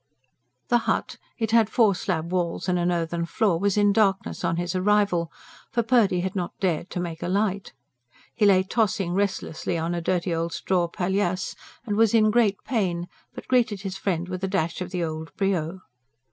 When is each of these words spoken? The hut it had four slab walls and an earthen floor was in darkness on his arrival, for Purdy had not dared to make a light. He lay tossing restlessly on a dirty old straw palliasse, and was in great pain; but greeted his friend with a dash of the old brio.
The 0.69 0.79
hut 0.89 1.17
it 1.37 1.51
had 1.51 1.69
four 1.69 1.93
slab 1.93 2.31
walls 2.33 2.67
and 2.67 2.79
an 2.79 2.91
earthen 2.91 3.27
floor 3.27 3.59
was 3.59 3.77
in 3.77 3.93
darkness 3.93 4.43
on 4.43 4.57
his 4.57 4.73
arrival, 4.75 5.31
for 5.71 5.83
Purdy 5.83 6.21
had 6.21 6.35
not 6.35 6.57
dared 6.59 6.89
to 6.89 6.99
make 6.99 7.21
a 7.21 7.27
light. 7.27 7.73
He 8.33 8.47
lay 8.47 8.63
tossing 8.63 9.13
restlessly 9.13 9.77
on 9.77 9.93
a 9.93 10.01
dirty 10.01 10.33
old 10.33 10.53
straw 10.53 10.87
palliasse, 10.87 11.53
and 11.85 11.97
was 11.97 12.15
in 12.15 12.31
great 12.31 12.57
pain; 12.63 13.09
but 13.35 13.47
greeted 13.47 13.81
his 13.81 13.95
friend 13.99 14.27
with 14.27 14.43
a 14.43 14.47
dash 14.47 14.81
of 14.81 14.89
the 14.89 15.03
old 15.03 15.31
brio. 15.35 15.81